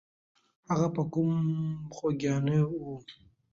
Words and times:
هغه 0.69 0.87
په 0.95 1.01
قوم 1.13 1.31
خوګیاڼی 1.95 2.59
وو. 2.65 2.93